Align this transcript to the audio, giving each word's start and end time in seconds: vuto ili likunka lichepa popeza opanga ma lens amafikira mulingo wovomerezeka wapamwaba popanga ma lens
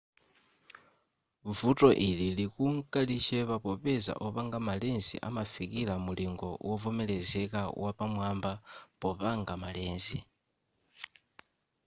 vuto 1.57 1.87
ili 2.05 2.25
likunka 2.37 2.99
lichepa 3.09 3.55
popeza 3.65 4.13
opanga 4.27 4.57
ma 4.67 4.73
lens 4.81 5.07
amafikira 5.27 5.93
mulingo 6.05 6.49
wovomerezeka 6.67 7.61
wapamwaba 7.81 8.53
popanga 9.01 9.53
ma 9.61 9.69
lens 9.77 10.07